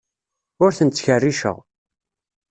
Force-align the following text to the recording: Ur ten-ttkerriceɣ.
Ur 0.63 0.71
ten-ttkerriceɣ. 0.77 1.57